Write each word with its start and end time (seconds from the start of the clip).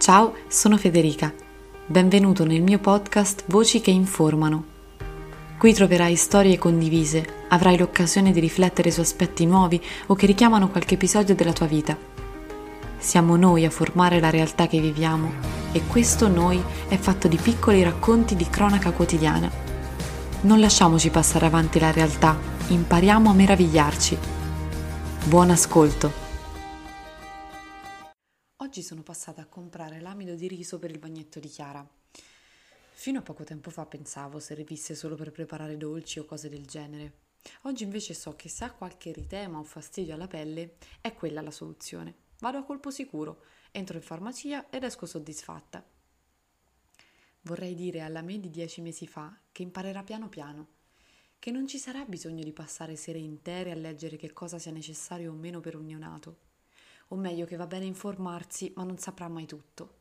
Ciao, 0.00 0.32
sono 0.48 0.78
Federica. 0.78 1.30
Benvenuto 1.84 2.46
nel 2.46 2.62
mio 2.62 2.78
podcast 2.78 3.42
Voci 3.48 3.82
che 3.82 3.90
informano. 3.90 4.64
Qui 5.58 5.74
troverai 5.74 6.16
storie 6.16 6.56
condivise, 6.56 7.44
avrai 7.48 7.76
l'occasione 7.76 8.32
di 8.32 8.40
riflettere 8.40 8.90
su 8.90 9.00
aspetti 9.00 9.44
nuovi 9.44 9.78
o 10.06 10.14
che 10.14 10.24
richiamano 10.24 10.70
qualche 10.70 10.94
episodio 10.94 11.34
della 11.34 11.52
tua 11.52 11.66
vita. 11.66 11.98
Siamo 12.96 13.36
noi 13.36 13.66
a 13.66 13.70
formare 13.70 14.20
la 14.20 14.30
realtà 14.30 14.66
che 14.68 14.80
viviamo 14.80 15.32
e 15.72 15.82
questo 15.86 16.28
noi 16.28 16.62
è 16.88 16.96
fatto 16.96 17.28
di 17.28 17.36
piccoli 17.36 17.82
racconti 17.82 18.36
di 18.36 18.48
cronaca 18.48 18.92
quotidiana. 18.92 19.50
Non 20.40 20.60
lasciamoci 20.60 21.10
passare 21.10 21.44
avanti 21.44 21.78
la 21.78 21.90
realtà, 21.90 22.38
impariamo 22.68 23.28
a 23.28 23.34
meravigliarci. 23.34 24.16
Buon 25.26 25.50
ascolto! 25.50 26.19
Oggi 28.80 28.88
sono 28.88 29.02
passata 29.02 29.42
a 29.42 29.46
comprare 29.46 30.00
l'amido 30.00 30.34
di 30.34 30.48
riso 30.48 30.78
per 30.78 30.90
il 30.90 30.98
bagnetto 30.98 31.38
di 31.38 31.48
Chiara. 31.48 31.86
Fino 32.92 33.18
a 33.18 33.22
poco 33.22 33.44
tempo 33.44 33.68
fa 33.68 33.84
pensavo 33.84 34.40
servisse 34.40 34.94
solo 34.94 35.16
per 35.16 35.32
preparare 35.32 35.76
dolci 35.76 36.18
o 36.18 36.24
cose 36.24 36.48
del 36.48 36.64
genere. 36.64 37.12
Oggi 37.64 37.82
invece 37.82 38.14
so 38.14 38.34
che 38.36 38.48
se 38.48 38.64
ha 38.64 38.72
qualche 38.72 39.10
eritema 39.10 39.58
o 39.58 39.64
fastidio 39.64 40.14
alla 40.14 40.28
pelle, 40.28 40.76
è 41.02 41.12
quella 41.12 41.42
la 41.42 41.50
soluzione. 41.50 42.14
Vado 42.38 42.56
a 42.56 42.64
colpo 42.64 42.90
sicuro, 42.90 43.42
entro 43.70 43.98
in 43.98 44.02
farmacia 44.02 44.70
ed 44.70 44.82
esco 44.82 45.04
soddisfatta. 45.04 45.86
Vorrei 47.42 47.74
dire 47.74 48.00
alla 48.00 48.22
me 48.22 48.40
di 48.40 48.48
dieci 48.48 48.80
mesi 48.80 49.06
fa 49.06 49.38
che 49.52 49.60
imparerà 49.60 50.02
piano 50.04 50.30
piano, 50.30 50.68
che 51.38 51.50
non 51.50 51.66
ci 51.66 51.76
sarà 51.76 52.06
bisogno 52.06 52.44
di 52.44 52.52
passare 52.54 52.96
sere 52.96 53.18
intere 53.18 53.72
a 53.72 53.76
leggere 53.76 54.16
che 54.16 54.32
cosa 54.32 54.58
sia 54.58 54.72
necessario 54.72 55.32
o 55.32 55.34
meno 55.34 55.60
per 55.60 55.76
un 55.76 55.84
neonato 55.84 56.48
o 57.12 57.16
meglio 57.16 57.46
che 57.46 57.56
va 57.56 57.66
bene 57.66 57.84
informarsi, 57.84 58.72
ma 58.76 58.84
non 58.84 58.98
saprà 58.98 59.28
mai 59.28 59.46
tutto. 59.46 59.98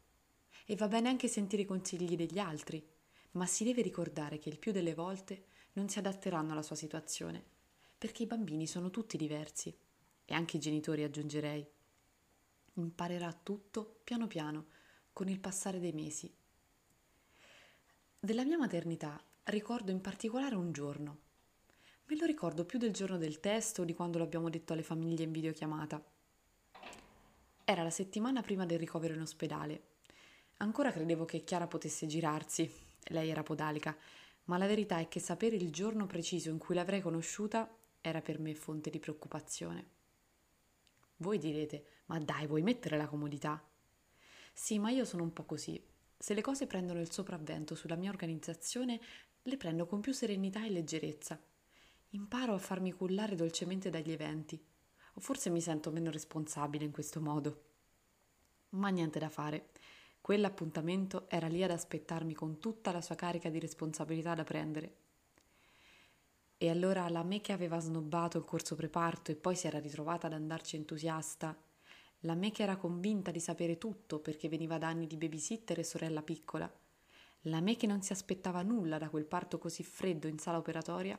E 0.66 0.76
va 0.76 0.88
bene 0.88 1.10
anche 1.10 1.28
sentire 1.28 1.64
i 1.64 1.66
consigli 1.66 2.16
degli 2.16 2.38
altri, 2.40 2.86
ma 3.32 3.46
si 3.46 3.64
deve 3.64 3.82
ricordare 3.82 4.38
che 4.38 4.50
il 4.50 4.60
più 4.60 4.72
delle 4.72 4.94
volte 4.94 5.46
non 5.74 5.90
si 5.90 6.00
adatteranno 6.00 6.52
alla 6.52 6.62
sua 6.62 6.76
situazione, 6.76 7.44
perché 7.98 8.24
i 8.24 8.28
bambini 8.28 8.68
sono 8.68 8.90
tutti 8.90 9.18
diversi, 9.18 9.76
e 10.26 10.34
anche 10.34 10.58
i 10.58 10.60
genitori 10.60 11.04
aggiungerei. 11.04 11.68
Imparerà 12.74 13.34
tutto 13.34 14.02
piano 14.04 14.28
piano, 14.28 14.68
con 15.12 15.28
il 15.28 15.40
passare 15.40 15.80
dei 15.80 15.92
mesi. 15.92 16.32
Della 18.20 18.44
mia 18.44 18.58
maternità 18.58 19.22
ricordo 19.46 19.92
in 19.92 20.02
particolare 20.02 20.56
un 20.56 20.72
giorno. 20.72 21.20
Me 22.06 22.16
lo 22.16 22.26
ricordo 22.26 22.66
più 22.66 22.78
del 22.78 22.94
giorno 22.94 23.18
del 23.18 23.40
test 23.40 23.80
o 23.80 23.84
di 23.84 23.94
quando 23.94 24.20
lo 24.20 24.24
abbiamo 24.24 24.50
detto 24.50 24.74
alle 24.74 24.84
famiglie 24.84 25.24
in 25.24 25.32
videochiamata. 25.32 26.04
Era 27.70 27.84
la 27.84 27.92
settimana 27.92 28.42
prima 28.42 28.66
del 28.66 28.80
ricovero 28.80 29.14
in 29.14 29.22
ospedale. 29.22 29.84
Ancora 30.58 30.92
credevo 30.92 31.26
che 31.26 31.44
Chiara 31.44 31.68
potesse 31.68 32.08
girarsi, 32.08 32.68
lei 33.10 33.30
era 33.30 33.44
podalica, 33.44 33.96
ma 34.46 34.58
la 34.58 34.66
verità 34.66 34.98
è 34.98 35.08
che 35.08 35.20
sapere 35.20 35.56
il 35.56 35.72
giorno 35.72 36.08
preciso 36.08 36.50
in 36.50 36.58
cui 36.58 36.74
l'avrei 36.74 37.00
conosciuta 37.00 37.72
era 38.02 38.22
per 38.22 38.40
me 38.40 38.56
fonte 38.56 38.90
di 38.90 38.98
preoccupazione. 38.98 39.86
Voi 41.18 41.38
direte, 41.38 41.86
ma 42.06 42.18
dai, 42.18 42.48
vuoi 42.48 42.64
mettere 42.64 42.98
la 42.98 43.06
comodità? 43.06 43.64
Sì, 44.52 44.80
ma 44.80 44.90
io 44.90 45.06
sono 45.06 45.22
un 45.22 45.32
po' 45.32 45.46
così. 45.46 45.80
Se 46.18 46.34
le 46.34 46.42
cose 46.42 46.66
prendono 46.66 47.00
il 47.00 47.12
sopravvento 47.12 47.76
sulla 47.76 47.96
mia 47.96 48.10
organizzazione, 48.10 49.00
le 49.44 49.58
prendo 49.58 49.86
con 49.86 50.00
più 50.02 50.12
serenità 50.12 50.66
e 50.66 50.72
leggerezza. 50.72 51.40
Imparo 52.14 52.56
a 52.56 52.58
farmi 52.58 52.92
cullare 52.94 53.36
dolcemente 53.36 53.92
dagli 53.92 54.12
eventi 54.12 54.60
forse 55.20 55.50
mi 55.50 55.62
sento 55.62 55.92
meno 55.92 56.12
responsabile 56.12 56.86
in 56.86 56.92
questo 56.92 57.22
modo. 57.22 57.64
Ma 58.72 58.90
niente 58.90 59.20
da 59.20 59.30
fare. 59.30 59.70
Quell'appuntamento 60.22 61.30
era 61.30 61.48
lì 61.48 61.64
ad 61.64 61.72
aspettarmi 61.72 62.34
con 62.34 62.60
tutta 62.60 62.92
la 62.92 63.02
sua 63.02 63.16
carica 63.16 63.50
di 63.50 63.60
responsabilità 63.60 64.36
da 64.36 64.44
prendere. 64.44 64.96
E 66.58 66.70
allora 66.70 67.08
la 67.10 67.24
me 67.24 67.40
che 67.42 67.54
aveva 67.54 67.80
snobbato 67.80 68.38
il 68.38 68.44
corso 68.44 68.76
preparto 68.76 69.32
e 69.32 69.36
poi 69.36 69.56
si 69.56 69.68
era 69.68 69.80
ritrovata 69.80 70.28
ad 70.28 70.34
andarci 70.34 70.76
entusiasta, 70.76 71.58
la 72.24 72.36
me 72.36 72.52
che 72.52 72.64
era 72.64 72.76
convinta 72.76 73.32
di 73.32 73.40
sapere 73.40 73.78
tutto 73.78 74.20
perché 74.20 74.50
veniva 74.50 74.78
da 74.78 74.88
anni 74.88 75.08
di 75.08 75.16
babysitter 75.16 75.80
e 75.80 75.84
sorella 75.86 76.22
piccola, 76.22 76.70
la 77.44 77.62
me 77.62 77.78
che 77.78 77.88
non 77.88 78.02
si 78.02 78.12
aspettava 78.12 78.62
nulla 78.62 78.98
da 78.98 79.10
quel 79.10 79.24
parto 79.24 79.58
così 79.58 79.84
freddo 79.84 80.28
in 80.28 80.38
sala 80.38 80.58
operatoria, 80.58 81.18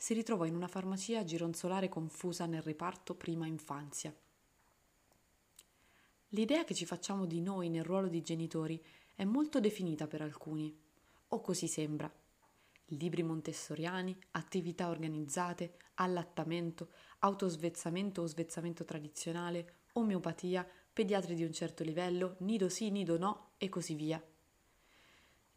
si 0.00 0.14
ritrovò 0.14 0.44
in 0.44 0.54
una 0.54 0.68
farmacia 0.68 1.18
a 1.18 1.24
gironzolare 1.24 1.88
confusa 1.88 2.46
nel 2.46 2.62
reparto 2.62 3.16
prima 3.16 3.48
infanzia. 3.48 4.14
L'idea 6.28 6.62
che 6.62 6.72
ci 6.72 6.86
facciamo 6.86 7.26
di 7.26 7.40
noi 7.40 7.68
nel 7.68 7.82
ruolo 7.82 8.06
di 8.06 8.22
genitori 8.22 8.80
è 9.16 9.24
molto 9.24 9.58
definita 9.58 10.06
per 10.06 10.22
alcuni, 10.22 10.72
o 11.26 11.40
così 11.40 11.66
sembra. 11.66 12.10
Libri 12.92 13.24
montessoriani, 13.24 14.16
attività 14.30 14.88
organizzate, 14.88 15.74
allattamento, 15.94 16.90
autosvezzamento 17.18 18.22
o 18.22 18.26
svezzamento 18.26 18.84
tradizionale, 18.84 19.78
omeopatia, 19.94 20.66
pediatri 20.92 21.34
di 21.34 21.42
un 21.42 21.52
certo 21.52 21.82
livello, 21.82 22.36
nido 22.38 22.68
sì, 22.68 22.90
nido 22.90 23.18
no 23.18 23.50
e 23.58 23.68
così 23.68 23.94
via. 23.94 24.22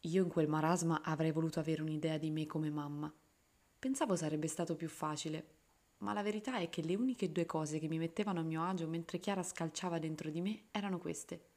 Io 0.00 0.22
in 0.22 0.28
quel 0.28 0.48
marasma 0.48 1.02
avrei 1.02 1.30
voluto 1.30 1.60
avere 1.60 1.80
un'idea 1.80 2.18
di 2.18 2.30
me 2.30 2.44
come 2.46 2.70
mamma 2.70 3.12
Pensavo 3.82 4.14
sarebbe 4.14 4.46
stato 4.46 4.76
più 4.76 4.88
facile, 4.88 5.44
ma 5.98 6.12
la 6.12 6.22
verità 6.22 6.56
è 6.58 6.68
che 6.68 6.82
le 6.82 6.94
uniche 6.94 7.32
due 7.32 7.46
cose 7.46 7.80
che 7.80 7.88
mi 7.88 7.98
mettevano 7.98 8.38
a 8.38 8.44
mio 8.44 8.62
agio 8.62 8.86
mentre 8.86 9.18
Chiara 9.18 9.42
scalciava 9.42 9.98
dentro 9.98 10.30
di 10.30 10.40
me 10.40 10.66
erano 10.70 11.00
queste. 11.00 11.48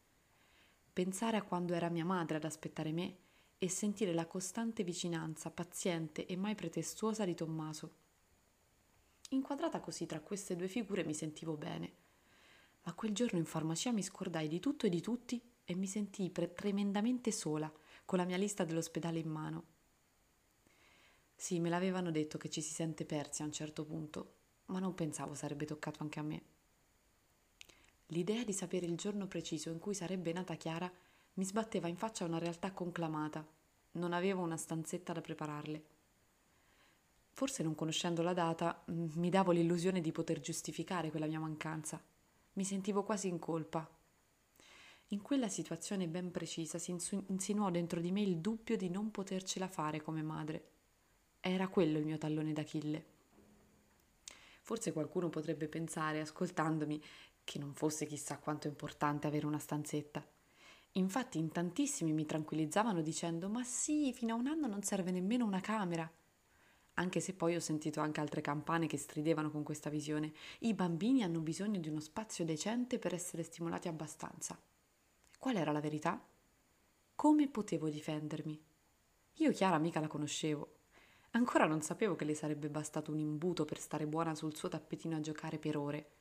Pensare 0.92 1.38
a 1.38 1.44
quando 1.44 1.76
era 1.76 1.88
mia 1.90 2.04
madre 2.04 2.38
ad 2.38 2.44
aspettare 2.44 2.92
me 2.92 3.18
e 3.60 3.70
sentire 3.70 4.12
la 4.12 4.26
costante 4.26 4.84
vicinanza, 4.84 5.52
paziente 5.52 6.26
e 6.26 6.36
mai 6.36 6.56
pretestuosa 6.56 7.26
di 7.26 7.36
Tommaso. 7.36 7.94
Inquadrata 9.30 9.80
così 9.80 10.08
tra 10.08 10.20
queste 10.20 10.56
due 10.56 10.68
figure 10.68 11.04
mi 11.04 11.14
sentivo 11.14 11.56
bene, 11.56 11.94
ma 12.86 12.94
quel 12.96 13.14
giorno 13.14 13.38
in 13.38 13.46
farmacia 13.46 13.92
mi 13.92 14.02
scordai 14.02 14.48
di 14.48 14.60
tutto 14.60 14.88
e 14.88 14.90
di 14.90 15.00
tutti 15.00 15.40
e 15.64 15.76
mi 15.76 15.86
sentii 15.86 16.32
pre- 16.32 16.56
tremendamente 16.56 17.32
sola, 17.32 17.72
con 18.04 18.18
la 18.18 18.26
mia 18.26 18.38
lista 18.38 18.64
dell'ospedale 18.64 19.20
in 19.20 19.30
mano. 19.30 19.75
Sì, 21.36 21.60
me 21.60 21.70
l'avevano 21.70 22.12
detto 22.12 22.38
che 22.38 22.50
ci 22.50 22.62
si 22.62 22.74
sente 22.74 23.06
persi 23.06 23.42
a 23.42 23.46
un 23.46 23.52
certo 23.52 23.84
punto, 23.84 24.34
ma 24.68 24.80
non 24.80 24.96
pensavo 24.96 25.36
sarebbe 25.36 25.66
toccato 25.66 26.02
anche 26.02 26.20
a 26.20 26.24
me. 26.24 26.42
L'idea 28.08 28.44
di 28.44 28.54
sapere 28.54 28.86
il 28.86 28.96
giorno 28.96 29.28
preciso 29.28 29.70
in 29.70 29.80
cui 29.80 29.94
sarebbe 29.94 30.32
nata 30.32 30.56
Chiara 30.56 30.92
mi 31.34 31.44
sbatteva 31.44 31.88
in 31.88 31.98
faccia 31.98 32.24
una 32.24 32.38
realtà 32.38 32.72
conclamata. 32.72 33.46
Non 33.94 34.14
avevo 34.14 34.42
una 34.42 34.58
stanzetta 34.58 35.12
da 35.12 35.22
prepararle. 35.22 35.84
Forse 37.32 37.64
non 37.64 37.76
conoscendo 37.76 38.22
la 38.22 38.34
data 38.34 38.84
mi 38.86 39.30
davo 39.30 39.52
l'illusione 39.52 40.02
di 40.02 40.12
poter 40.12 40.40
giustificare 40.40 41.10
quella 41.10 41.28
mia 41.28 41.40
mancanza. 41.40 42.02
Mi 42.54 42.64
sentivo 42.64 43.04
quasi 43.04 43.28
in 43.28 43.40
colpa. 43.40 43.88
In 45.10 45.22
quella 45.22 45.50
situazione 45.50 46.08
ben 46.08 46.32
precisa 46.32 46.80
si 46.80 46.96
insinuò 47.28 47.70
dentro 47.70 48.00
di 48.00 48.12
me 48.12 48.22
il 48.22 48.38
dubbio 48.38 48.78
di 48.78 48.90
non 48.90 49.12
potercela 49.12 49.68
fare 49.68 50.02
come 50.02 50.22
madre 50.22 50.74
era 51.48 51.68
quello 51.68 52.00
il 52.00 52.06
mio 52.06 52.18
tallone 52.18 52.54
d'Achille. 52.54 53.06
Forse 54.62 54.92
qualcuno 54.92 55.30
potrebbe 55.30 55.68
pensare, 55.68 56.20
ascoltandomi, 56.20 57.00
che 57.44 57.60
non 57.60 57.76
fosse 57.76 58.08
chissà 58.08 58.40
quanto 58.40 58.68
importante 58.68 59.28
avere 59.28 59.46
una 59.46 59.60
stanzetta. 59.60 60.26
Infatti 60.94 61.38
in 61.38 61.52
tantissimi 61.52 62.14
mi 62.14 62.26
tranquillizzavano 62.26 63.02
dicendo 63.02 63.48
ma 63.48 63.64
sì, 63.64 64.12
fino 64.12 64.34
a 64.34 64.38
un 64.38 64.48
anno 64.48 64.66
non 64.66 64.82
serve 64.82 65.12
nemmeno 65.12 65.46
una 65.46 65.60
camera. 65.60 66.12
Anche 66.96 67.20
se 67.20 67.36
poi 67.36 67.56
ho 67.56 67.60
sentito 67.60 68.00
anche 68.00 68.22
altre 68.22 68.42
campane 68.42 68.88
che 68.88 68.98
stridevano 68.98 69.52
con 69.52 69.62
questa 69.62 69.92
visione. 69.92 70.34
I 70.60 70.74
bambini 70.74 71.22
hanno 71.22 71.42
bisogno 71.42 71.80
di 71.80 71.90
uno 71.90 72.00
spazio 72.00 72.44
decente 72.44 72.98
per 72.98 73.14
essere 73.14 73.44
stimolati 73.44 73.88
abbastanza. 73.88 74.60
Qual 75.38 75.56
era 75.58 75.72
la 75.72 75.82
verità? 75.82 76.20
Come 77.14 77.48
potevo 77.50 77.88
difendermi? 77.90 78.60
Io 79.40 79.52
Chiara 79.52 79.78
mica 79.78 80.00
la 80.00 80.08
conoscevo, 80.08 80.76
Ancora 81.36 81.66
non 81.66 81.82
sapevo 81.82 82.16
che 82.16 82.24
le 82.24 82.34
sarebbe 82.34 82.70
bastato 82.70 83.12
un 83.12 83.20
imbuto 83.20 83.66
per 83.66 83.78
stare 83.78 84.08
buona 84.08 84.36
sul 84.36 84.56
suo 84.56 84.70
tappetino 84.70 85.18
a 85.18 85.20
giocare 85.20 85.60
per 85.60 85.76
ore, 85.76 86.12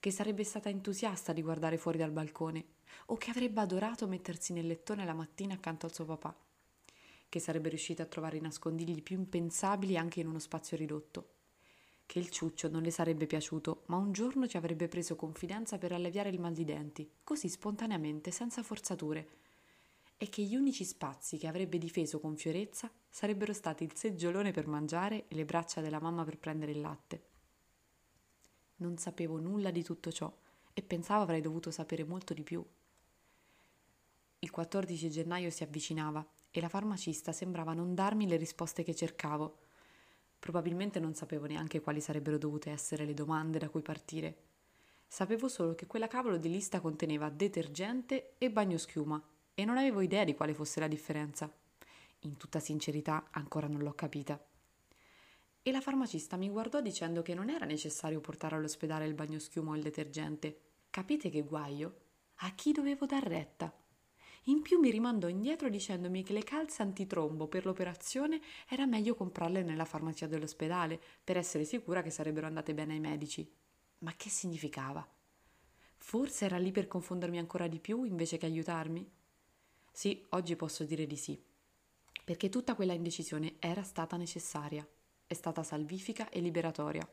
che 0.00 0.10
sarebbe 0.10 0.44
stata 0.44 0.70
entusiasta 0.70 1.34
di 1.34 1.42
guardare 1.42 1.76
fuori 1.76 1.98
dal 1.98 2.10
balcone, 2.10 2.64
o 3.06 3.16
che 3.18 3.28
avrebbe 3.28 3.60
adorato 3.60 4.08
mettersi 4.08 4.54
nel 4.54 4.66
lettone 4.66 5.04
la 5.04 5.12
mattina 5.12 5.52
accanto 5.52 5.84
al 5.84 5.92
suo 5.92 6.06
papà, 6.06 6.34
che 7.28 7.38
sarebbe 7.38 7.68
riuscita 7.68 8.04
a 8.04 8.06
trovare 8.06 8.38
i 8.38 8.40
nascondigli 8.40 9.02
più 9.02 9.18
impensabili 9.18 9.98
anche 9.98 10.20
in 10.20 10.28
uno 10.28 10.38
spazio 10.38 10.78
ridotto, 10.78 11.34
che 12.06 12.18
il 12.18 12.30
ciuccio 12.30 12.70
non 12.70 12.80
le 12.80 12.90
sarebbe 12.90 13.26
piaciuto, 13.26 13.82
ma 13.88 13.96
un 13.96 14.12
giorno 14.12 14.46
ci 14.46 14.56
avrebbe 14.56 14.88
preso 14.88 15.16
confidenza 15.16 15.76
per 15.76 15.92
alleviare 15.92 16.30
il 16.30 16.40
mal 16.40 16.54
di 16.54 16.64
denti, 16.64 17.06
così 17.22 17.50
spontaneamente, 17.50 18.30
senza 18.30 18.62
forzature, 18.62 19.28
e 20.18 20.28
che 20.28 20.42
gli 20.42 20.56
unici 20.56 20.84
spazi 20.84 21.36
che 21.38 21.46
avrebbe 21.46 21.78
difeso 21.78 22.20
con 22.20 22.36
fierezza 22.36 22.90
sarebbero 23.08 23.52
stati 23.52 23.84
il 23.84 23.94
seggiolone 23.94 24.50
per 24.50 24.66
mangiare 24.66 25.26
e 25.28 25.34
le 25.34 25.44
braccia 25.44 25.80
della 25.80 26.00
mamma 26.00 26.24
per 26.24 26.38
prendere 26.38 26.72
il 26.72 26.80
latte. 26.80 27.22
Non 28.76 28.96
sapevo 28.98 29.38
nulla 29.38 29.70
di 29.70 29.82
tutto 29.82 30.10
ciò 30.10 30.34
e 30.72 30.82
pensavo 30.82 31.22
avrei 31.22 31.40
dovuto 31.40 31.70
sapere 31.70 32.04
molto 32.04 32.34
di 32.34 32.42
più. 32.42 32.64
14 34.56 35.10
gennaio 35.10 35.50
si 35.50 35.62
avvicinava 35.62 36.26
e 36.50 36.60
la 36.62 36.70
farmacista 36.70 37.30
sembrava 37.30 37.74
non 37.74 37.94
darmi 37.94 38.26
le 38.26 38.36
risposte 38.36 38.82
che 38.82 38.94
cercavo. 38.94 39.58
Probabilmente 40.38 40.98
non 40.98 41.14
sapevo 41.14 41.44
neanche 41.44 41.80
quali 41.80 42.00
sarebbero 42.00 42.38
dovute 42.38 42.70
essere 42.70 43.04
le 43.04 43.12
domande 43.12 43.58
da 43.58 43.68
cui 43.68 43.82
partire. 43.82 44.44
Sapevo 45.06 45.48
solo 45.48 45.74
che 45.74 45.86
quella 45.86 46.06
cavolo 46.06 46.38
di 46.38 46.48
lista 46.48 46.80
conteneva 46.80 47.28
detergente 47.28 48.34
e 48.38 48.50
bagnoschiuma 48.50 49.22
e 49.58 49.64
non 49.64 49.78
avevo 49.78 50.02
idea 50.02 50.22
di 50.22 50.34
quale 50.34 50.52
fosse 50.52 50.80
la 50.80 50.86
differenza. 50.86 51.50
In 52.20 52.36
tutta 52.36 52.60
sincerità 52.60 53.28
ancora 53.30 53.66
non 53.66 53.80
l'ho 53.80 53.94
capita. 53.94 54.38
E 55.62 55.72
la 55.72 55.80
farmacista 55.80 56.36
mi 56.36 56.50
guardò 56.50 56.82
dicendo 56.82 57.22
che 57.22 57.32
non 57.34 57.48
era 57.48 57.64
necessario 57.64 58.20
portare 58.20 58.54
all'ospedale 58.54 59.06
il 59.06 59.14
bagnoschiuma 59.14 59.70
o 59.70 59.76
il 59.76 59.82
detergente. 59.82 60.60
Capite 60.90 61.30
che 61.30 61.40
guaio? 61.40 62.00
A 62.40 62.50
chi 62.50 62.72
dovevo 62.72 63.06
dar 63.06 63.22
retta? 63.22 63.74
In 64.44 64.60
più 64.60 64.78
mi 64.78 64.90
rimandò 64.90 65.26
indietro 65.26 65.70
dicendomi 65.70 66.22
che 66.22 66.34
le 66.34 66.44
calze 66.44 66.82
antitrombo 66.82 67.48
per 67.48 67.64
l'operazione 67.64 68.40
era 68.68 68.84
meglio 68.84 69.14
comprarle 69.14 69.62
nella 69.62 69.86
farmacia 69.86 70.26
dell'ospedale 70.26 71.00
per 71.24 71.38
essere 71.38 71.64
sicura 71.64 72.02
che 72.02 72.10
sarebbero 72.10 72.46
andate 72.46 72.74
bene 72.74 72.92
ai 72.92 73.00
medici. 73.00 73.50
Ma 74.00 74.12
che 74.16 74.28
significava? 74.28 75.04
Forse 75.96 76.44
era 76.44 76.58
lì 76.58 76.72
per 76.72 76.86
confondermi 76.88 77.38
ancora 77.38 77.66
di 77.68 77.80
più 77.80 78.04
invece 78.04 78.36
che 78.36 78.44
aiutarmi? 78.44 79.15
Sì, 79.96 80.22
oggi 80.32 80.56
posso 80.56 80.84
dire 80.84 81.06
di 81.06 81.16
sì, 81.16 81.42
perché 82.22 82.50
tutta 82.50 82.74
quella 82.74 82.92
indecisione 82.92 83.54
era 83.58 83.82
stata 83.82 84.18
necessaria, 84.18 84.86
è 85.26 85.32
stata 85.32 85.62
salvifica 85.62 86.28
e 86.28 86.40
liberatoria. 86.40 87.08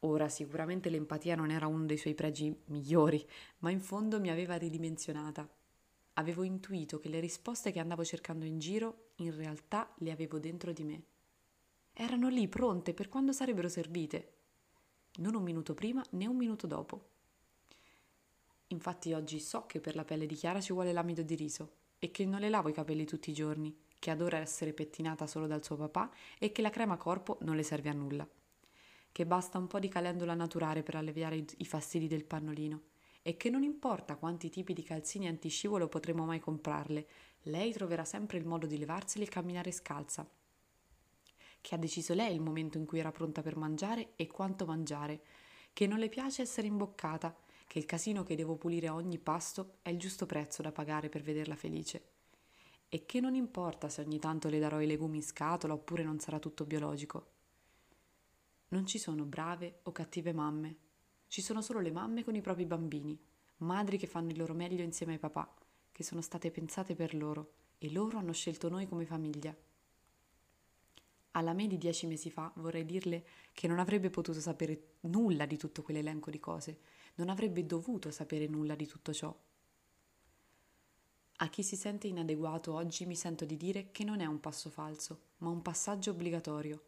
Ora 0.00 0.30
sicuramente 0.30 0.88
l'empatia 0.88 1.34
non 1.34 1.50
era 1.50 1.66
uno 1.66 1.84
dei 1.84 1.98
suoi 1.98 2.14
pregi 2.14 2.58
migliori, 2.68 3.22
ma 3.58 3.70
in 3.70 3.82
fondo 3.82 4.18
mi 4.18 4.30
aveva 4.30 4.56
ridimensionata. 4.56 5.46
Avevo 6.14 6.42
intuito 6.42 6.98
che 6.98 7.10
le 7.10 7.20
risposte 7.20 7.70
che 7.70 7.80
andavo 7.80 8.02
cercando 8.02 8.46
in 8.46 8.58
giro 8.58 9.10
in 9.16 9.36
realtà 9.36 9.92
le 9.98 10.10
avevo 10.10 10.38
dentro 10.38 10.72
di 10.72 10.84
me. 10.84 11.02
Erano 11.92 12.30
lì 12.30 12.48
pronte 12.48 12.94
per 12.94 13.10
quando 13.10 13.32
sarebbero 13.32 13.68
servite 13.68 14.36
non 15.16 15.34
un 15.34 15.42
minuto 15.42 15.74
prima 15.74 16.02
né 16.12 16.26
un 16.26 16.36
minuto 16.38 16.66
dopo. 16.66 17.17
Infatti 18.68 19.14
oggi 19.14 19.40
so 19.40 19.64
che 19.66 19.80
per 19.80 19.94
la 19.94 20.04
pelle 20.04 20.26
di 20.26 20.34
Chiara 20.34 20.60
ci 20.60 20.72
vuole 20.72 20.92
l'amido 20.92 21.22
di 21.22 21.34
riso 21.34 21.76
e 21.98 22.10
che 22.10 22.26
non 22.26 22.40
le 22.40 22.50
lavo 22.50 22.68
i 22.68 22.74
capelli 22.74 23.06
tutti 23.06 23.30
i 23.30 23.34
giorni, 23.34 23.74
che 23.98 24.10
adora 24.10 24.38
essere 24.38 24.72
pettinata 24.72 25.26
solo 25.26 25.46
dal 25.46 25.64
suo 25.64 25.76
papà 25.76 26.10
e 26.38 26.52
che 26.52 26.62
la 26.62 26.70
crema 26.70 26.96
corpo 26.96 27.38
non 27.40 27.56
le 27.56 27.62
serve 27.62 27.88
a 27.88 27.94
nulla. 27.94 28.28
Che 29.10 29.26
basta 29.26 29.58
un 29.58 29.66
po' 29.66 29.78
di 29.78 29.88
calendula 29.88 30.34
naturale 30.34 30.82
per 30.82 30.96
alleviare 30.96 31.44
i 31.56 31.64
fastidi 31.64 32.06
del 32.06 32.24
pannolino. 32.24 32.82
E 33.22 33.36
che 33.36 33.50
non 33.50 33.62
importa 33.62 34.16
quanti 34.16 34.48
tipi 34.48 34.74
di 34.74 34.82
calzini 34.82 35.26
antiscivolo 35.26 35.88
potremo 35.88 36.24
mai 36.24 36.38
comprarle, 36.38 37.06
lei 37.44 37.72
troverà 37.72 38.04
sempre 38.04 38.38
il 38.38 38.46
modo 38.46 38.66
di 38.66 38.78
levarseli 38.78 39.24
e 39.24 39.28
camminare 39.28 39.72
scalza. 39.72 40.28
Che 41.60 41.74
ha 41.74 41.78
deciso 41.78 42.14
lei 42.14 42.34
il 42.34 42.40
momento 42.40 42.78
in 42.78 42.84
cui 42.84 43.00
era 43.00 43.10
pronta 43.10 43.42
per 43.42 43.56
mangiare 43.56 44.12
e 44.14 44.26
quanto 44.28 44.66
mangiare, 44.66 45.22
che 45.72 45.86
non 45.86 45.98
le 45.98 46.08
piace 46.08 46.42
essere 46.42 46.68
imboccata, 46.68 47.36
che 47.68 47.78
il 47.78 47.84
casino 47.84 48.24
che 48.24 48.34
devo 48.34 48.56
pulire 48.56 48.88
a 48.88 48.94
ogni 48.94 49.18
pasto 49.18 49.76
è 49.82 49.90
il 49.90 49.98
giusto 49.98 50.26
prezzo 50.26 50.62
da 50.62 50.72
pagare 50.72 51.08
per 51.08 51.22
vederla 51.22 51.54
felice. 51.54 52.02
E 52.88 53.04
che 53.06 53.20
non 53.20 53.36
importa 53.36 53.88
se 53.88 54.00
ogni 54.00 54.18
tanto 54.18 54.48
le 54.48 54.58
darò 54.58 54.80
i 54.80 54.86
legumi 54.86 55.18
in 55.18 55.22
scatola 55.22 55.74
oppure 55.74 56.02
non 56.02 56.18
sarà 56.18 56.40
tutto 56.40 56.64
biologico. 56.64 57.30
Non 58.68 58.86
ci 58.86 58.98
sono 58.98 59.24
brave 59.24 59.80
o 59.82 59.92
cattive 59.92 60.32
mamme, 60.32 60.76
ci 61.28 61.42
sono 61.42 61.62
solo 61.62 61.80
le 61.80 61.92
mamme 61.92 62.24
con 62.24 62.34
i 62.34 62.40
propri 62.40 62.64
bambini, 62.64 63.16
madri 63.58 63.98
che 63.98 64.06
fanno 64.06 64.30
il 64.30 64.38
loro 64.38 64.54
meglio 64.54 64.82
insieme 64.82 65.12
ai 65.12 65.18
papà, 65.18 65.54
che 65.92 66.02
sono 66.02 66.22
state 66.22 66.50
pensate 66.50 66.96
per 66.96 67.14
loro 67.14 67.52
e 67.78 67.92
loro 67.92 68.18
hanno 68.18 68.32
scelto 68.32 68.68
noi 68.68 68.88
come 68.88 69.04
famiglia 69.04 69.54
alla 71.38 71.52
me 71.52 71.66
di 71.66 71.78
dieci 71.78 72.06
mesi 72.06 72.30
fa 72.30 72.50
vorrei 72.56 72.84
dirle 72.84 73.24
che 73.52 73.68
non 73.68 73.78
avrebbe 73.78 74.10
potuto 74.10 74.40
sapere 74.40 74.94
nulla 75.00 75.46
di 75.46 75.56
tutto 75.56 75.82
quell'elenco 75.82 76.30
di 76.30 76.40
cose, 76.40 76.78
non 77.18 77.28
avrebbe 77.28 77.66
dovuto 77.66 78.10
sapere 78.10 78.46
nulla 78.46 78.74
di 78.74 78.86
tutto 78.86 79.12
ciò. 79.12 79.36
A 81.40 81.48
chi 81.48 81.62
si 81.62 81.76
sente 81.76 82.08
inadeguato 82.08 82.74
oggi 82.74 83.06
mi 83.06 83.14
sento 83.14 83.44
di 83.44 83.56
dire 83.56 83.90
che 83.92 84.02
non 84.02 84.20
è 84.20 84.26
un 84.26 84.40
passo 84.40 84.70
falso, 84.70 85.20
ma 85.38 85.50
un 85.50 85.62
passaggio 85.62 86.10
obbligatorio. 86.10 86.82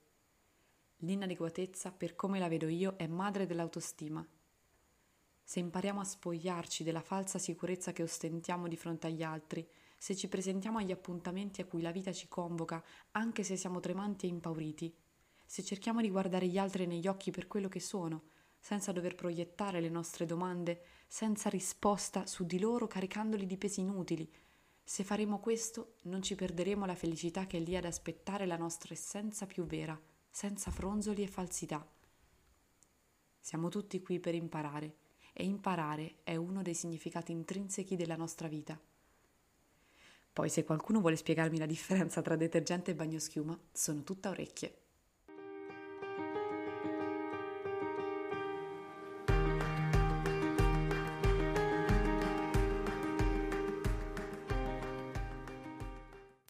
L'inadeguatezza, 0.99 1.93
per 1.93 2.17
come 2.17 2.39
la 2.39 2.49
vedo 2.49 2.67
io, 2.67 2.97
è 2.97 3.07
madre 3.07 3.47
dell'autostima. 3.47 4.27
Se 5.43 5.59
impariamo 5.59 6.01
a 6.01 6.05
spogliarci 6.05 6.85
della 6.85 7.01
falsa 7.01 7.39
sicurezza 7.39 7.93
che 7.93 8.03
ostentiamo 8.03 8.69
di 8.69 8.77
fronte 8.77 9.07
agli 9.07 9.23
altri, 9.23 9.69
se 9.97 10.15
ci 10.17 10.29
presentiamo 10.29 10.79
agli 10.79 10.93
appuntamenti 10.93 11.61
a 11.61 11.67
cui 11.67 11.83
la 11.83 11.91
vita 11.91 12.13
ci 12.13 12.29
convoca, 12.29 12.83
anche 13.13 13.43
se 13.43 13.57
siamo 13.57 13.81
tremanti 13.81 14.27
e 14.27 14.31
impauriti, 14.31 14.95
se 15.45 15.63
cerchiamo 15.65 16.01
di 16.01 16.11
guardare 16.11 16.47
gli 16.47 16.59
altri 16.59 16.87
negli 16.87 17.07
occhi 17.07 17.31
per 17.31 17.47
quello 17.47 17.69
che 17.69 17.81
sono, 17.81 18.23
senza 18.61 18.93
dover 18.93 19.15
proiettare 19.15 19.81
le 19.81 19.89
nostre 19.89 20.27
domande, 20.27 20.83
senza 21.09 21.49
risposta 21.49 22.27
su 22.27 22.45
di 22.45 22.61
loro 22.61 22.87
caricandoli 22.87 23.47
di 23.47 23.57
pesi 23.57 23.81
inutili, 23.81 24.31
se 24.91 25.05
faremo 25.05 25.39
questo 25.39 25.95
non 26.03 26.21
ci 26.21 26.35
perderemo 26.35 26.85
la 26.85 26.97
felicità 26.97 27.47
che 27.47 27.59
è 27.59 27.61
lì 27.61 27.77
ad 27.77 27.85
aspettare 27.85 28.45
la 28.45 28.57
nostra 28.57 28.93
essenza 28.93 29.47
più 29.47 29.65
vera, 29.65 29.97
senza 30.29 30.73
fronzoli 30.73 31.23
e 31.23 31.29
falsità. 31.29 31.89
Siamo 33.39 33.69
tutti 33.69 34.03
qui 34.03 34.19
per 34.19 34.35
imparare 34.35 34.97
e 35.33 35.45
imparare 35.45 36.17
è 36.25 36.35
uno 36.35 36.63
dei 36.63 36.75
significati 36.75 37.31
intrinseci 37.31 37.95
della 37.95 38.17
nostra 38.17 38.49
vita. 38.49 38.77
Poi 40.33 40.49
se 40.49 40.65
qualcuno 40.65 40.99
vuole 40.99 41.15
spiegarmi 41.15 41.59
la 41.59 41.67
differenza 41.67 42.21
tra 42.21 42.35
detergente 42.35 42.91
e 42.91 42.95
bagnoschiuma, 42.97 43.57
sono 43.71 44.03
tutta 44.03 44.31
orecchie. 44.31 44.90